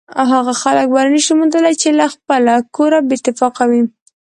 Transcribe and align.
هغه 0.33 0.53
خلک 0.61 0.87
بری 0.93 1.11
نشي 1.15 1.33
موندلی 1.39 1.73
چې 1.81 1.89
له 1.99 2.05
خپله 2.13 2.53
کوره 2.75 2.99
بې 3.07 3.15
اتفاقه 3.19 3.63
وي. 3.69 3.81